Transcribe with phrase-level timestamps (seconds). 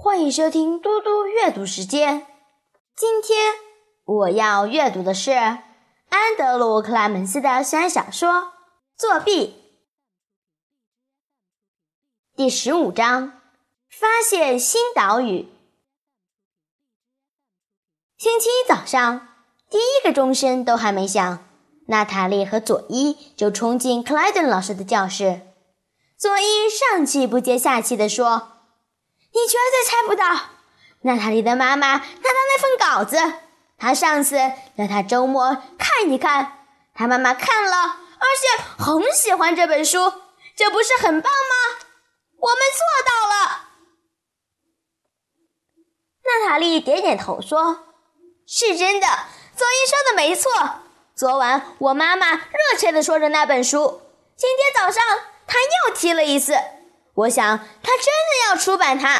[0.00, 2.24] 欢迎收听嘟嘟阅读时间。
[2.94, 3.54] 今天
[4.04, 8.30] 我要阅读的是安德鲁·克莱门斯的悬疑小说
[8.96, 9.56] 《作弊》
[12.36, 13.40] 第十五章：
[13.90, 15.48] 发现新岛屿。
[18.16, 19.26] 星期一早上，
[19.68, 21.44] 第一个钟声都还没响，
[21.88, 25.40] 娜塔莉和佐伊就冲进克莱顿老师的教室。
[26.16, 28.52] 佐伊上气不接下气地说
[29.32, 30.24] ：“你绝对猜不到，
[31.02, 33.16] 娜塔莉的妈妈拿到那份稿子，
[33.78, 34.36] 她上次
[34.76, 37.76] 让她周末看一看，她妈妈看了，
[38.18, 40.12] 而且很喜欢这本书，
[40.56, 41.86] 这不是很棒吗？
[42.38, 43.68] 我们做到了。”
[46.24, 47.84] 娜塔莉点点头说。
[48.50, 49.06] 是真的，
[49.54, 50.50] 佐伊说的没错。
[51.14, 54.00] 昨晚我妈妈热切地说着那本书，
[54.36, 55.04] 今天早上
[55.46, 56.54] 她又提了一次。
[57.18, 59.16] 我想他真的要出版它。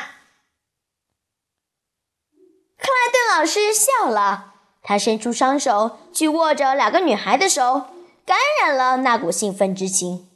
[2.79, 7.89] 克莱顿老师笑了，他伸出双手去握着两个女孩的手，
[8.25, 10.31] 感染了那股兴奋之情。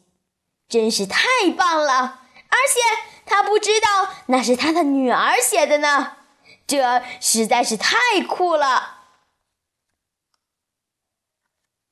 [0.69, 2.23] 真是太棒了！
[2.49, 2.81] 而且
[3.27, 6.17] 他不知道那是他的女儿写的呢。
[6.67, 9.03] 这实在是太酷了！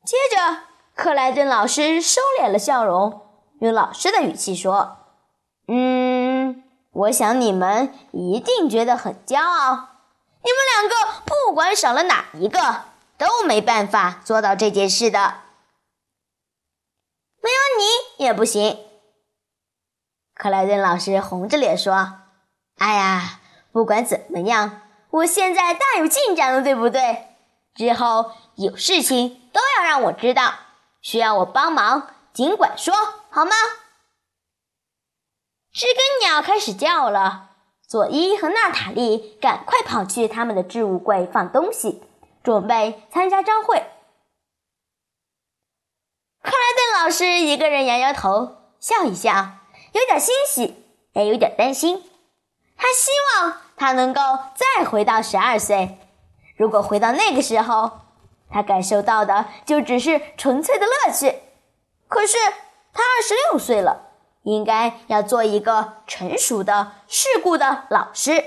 [0.04, 0.62] 接着，
[0.94, 4.96] 克莱顿老师收敛了笑容，用老师的语气说
[5.72, 9.88] ：“嗯，我想你们一定觉得很骄傲。
[10.42, 12.82] 你们两个不管少了哪一个，
[13.16, 15.34] 都没办法做到这件事的。
[17.40, 18.78] 没有你也不行。”
[20.34, 22.14] 克莱顿老师红着脸说
[22.78, 23.36] ：“哎呀。”
[23.72, 27.28] 不管怎么样，我现在大有进展了，对不对？
[27.72, 30.54] 之后有事情都要让我知道，
[31.00, 32.92] 需要我帮忙尽管说，
[33.30, 33.52] 好吗？
[35.72, 37.50] 知更鸟开始叫了，
[37.86, 42.02] 佐伊和娜塔莉赶快跑去他们的置物柜放东西，
[42.42, 43.76] 准备参加朝会。
[46.42, 49.30] 克莱顿老师一个人摇摇头，笑一笑，
[49.92, 50.74] 有点欣喜，
[51.12, 52.02] 也有点担心。
[52.76, 54.20] 他希望他能够
[54.54, 55.98] 再回到十二岁。
[56.56, 58.00] 如果回到那个时候，
[58.50, 61.40] 他感受到的就只是纯粹的乐趣。
[62.08, 62.36] 可是
[62.92, 64.09] 他二十六岁了，
[64.54, 68.44] 应该要做一个成熟的、世故的老师。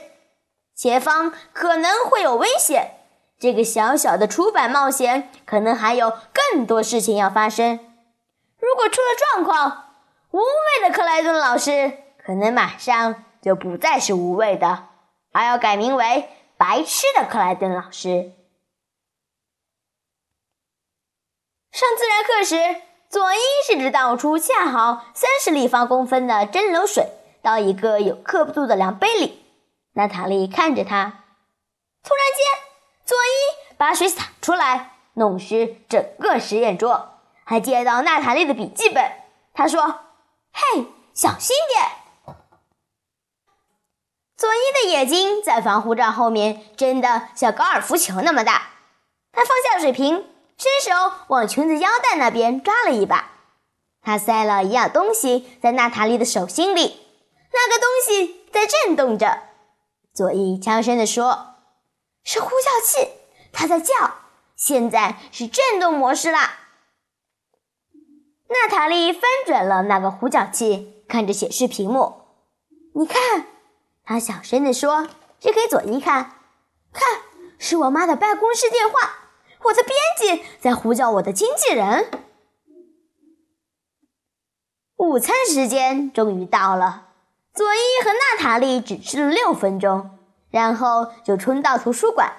[0.75, 2.97] 前方可能会有危险，
[3.39, 7.79] 这个小小的出版冒险可能还有更多事情要发生。
[8.59, 9.95] 如果出了状况，
[10.31, 13.23] 无畏的克莱顿老师可能马上。
[13.43, 14.87] 就不再是无畏的，
[15.33, 18.31] 而要改名为白痴的克莱顿老师。
[21.73, 22.81] 上自然课时，
[23.13, 23.37] 佐伊
[23.67, 27.09] 试着倒出恰好三十立方公分的蒸馏水
[27.43, 29.45] 到一个有刻度的量杯里。
[29.93, 31.23] 娜塔莉看着他，
[32.03, 32.43] 突然间，
[33.05, 39.11] 佐伊把水洒出来，弄湿整个实验桌，还溅到娜塔莉的笔记本。
[39.53, 39.99] 他说
[40.51, 42.35] ：“嘿，小心点。”
[44.35, 48.69] 佐伊的眼睛在防护罩后面睁得像高尔夫球那么大。
[49.31, 53.31] 他放下水瓶，伸手往裙子腰带那边抓了一把。
[54.01, 57.07] 他塞了一样东西在娜塔莉的手心里，
[57.53, 59.43] 那个东西在震动着。
[60.13, 61.55] 佐伊悄声地说
[62.23, 63.09] ：“是呼叫器，
[63.51, 63.93] 它在叫。
[64.55, 66.59] 现在是震动模式啦。”
[68.49, 72.25] 娜塔莉翻转了那个呼叫器，看着显示屏幕
[72.95, 73.47] ：“你看。”
[74.05, 75.07] 她小声地说
[75.39, 76.41] ：“指给佐伊看，
[76.91, 77.21] 看，
[77.57, 79.22] 是我妈的办公室电话。
[79.63, 82.09] 我的编辑在呼叫我的经纪人。”
[84.97, 87.09] 午餐时间终于到了，
[87.53, 90.17] 佐伊和娜塔莉只吃了六分钟，
[90.49, 92.33] 然后就冲到图书馆。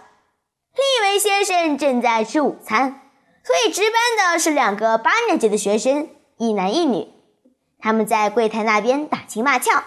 [0.75, 3.03] 另一位先生正在吃午餐，
[3.45, 6.09] 所以值班的是两个八年级的学生，
[6.39, 7.13] 一男一女。
[7.79, 9.85] 他们在柜台那边打情骂俏。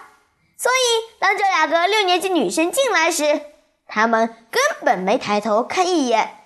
[0.56, 3.42] 所以，当这两个六年级女生进来时，
[3.86, 6.37] 他们根本没抬头看一眼。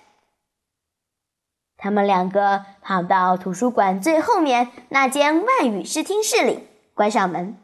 [1.83, 7.57] 他们两个跑到图书馆最后面那间外语视听室里，关上门。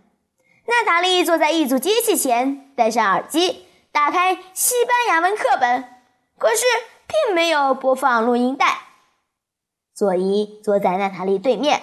[0.66, 5.86] 娜塔莉坐在一组机器前，戴上耳机，打开西班牙文课本，
[6.38, 6.66] 可是
[7.08, 8.80] 并没有播放录音带。
[9.96, 11.82] 佐伊坐在娜塔莉对面，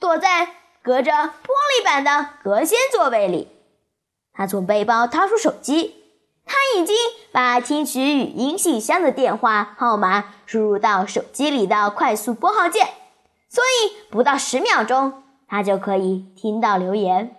[0.00, 0.48] 躲在
[0.80, 3.48] 隔着玻璃板的隔间座位里。
[4.32, 5.99] 他从背包掏出手机，
[6.52, 6.96] 他已经
[7.30, 12.88] 把听取语音信箱的电话号码输入到手机里的快速拨号键，
[13.48, 17.36] 所以不到十秒钟，他就可以听到留言。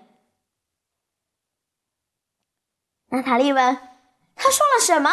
[3.10, 3.78] 娜塔莉问
[4.34, 5.12] ：“他说了什么？”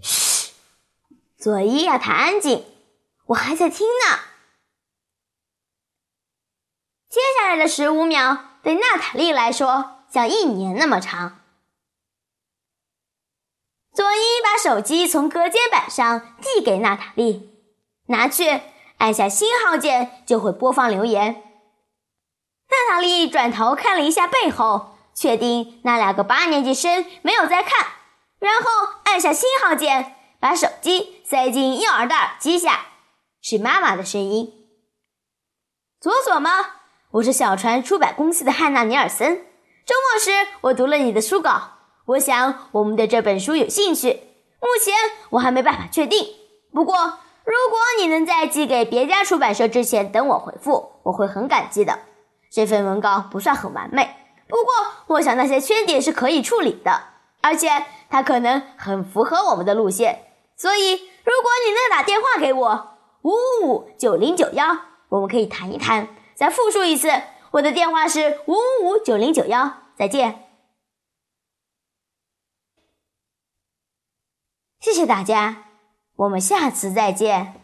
[0.00, 0.52] 嘘，
[1.36, 2.64] 佐伊要他安静，
[3.26, 4.20] 我还在听呢。
[7.10, 11.43] 接下来的十五秒对娜塔莉来说像一年那么长。
[13.94, 17.50] 佐伊把手机从隔间板上递给娜塔莉，
[18.08, 18.60] 拿去，
[18.98, 21.42] 按下星号键就会播放留言。
[22.68, 27.86] 娜塔莉转头看了一下背后，确定那两个八年级生没有在看，
[28.40, 28.64] 然后
[29.04, 32.86] 按下星号键，把手机塞进婴儿的耳机下，
[33.40, 34.52] 是妈妈的声音
[36.02, 36.50] ：“佐佐吗？
[37.12, 39.46] 我是小船出版公司的汉娜·尼尔森。
[39.86, 41.70] 周末时我读了你的书稿。”
[42.06, 44.20] 我想我们对这本书有兴趣，
[44.60, 44.94] 目前
[45.30, 46.26] 我还没办法确定。
[46.72, 46.94] 不过，
[47.44, 52.00] 如果你能在寄给别家出版社之前等我回复，我会很感激的。
[52.50, 54.16] 这份文稿不算很完美，
[54.48, 57.04] 不过我想那些缺点是可以处理的，
[57.40, 57.68] 而且
[58.10, 60.26] 它可能很符合我们的路线。
[60.56, 62.90] 所以，如果你能打电话给我，
[63.22, 64.76] 五五五九零九幺，
[65.08, 66.08] 我们可以谈一谈。
[66.34, 67.10] 再复述一次，
[67.52, 69.78] 我的电话是五五五九零九幺。
[69.96, 70.43] 再见。
[74.84, 75.64] 谢谢大家，
[76.14, 77.63] 我们下次再见。